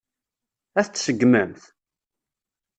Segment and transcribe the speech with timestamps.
[0.79, 1.63] Ad t-tseggmemt?